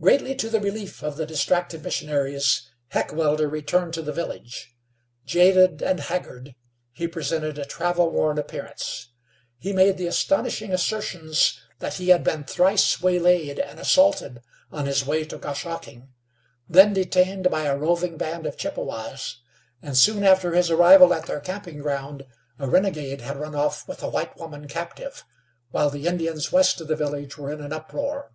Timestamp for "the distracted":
1.16-1.84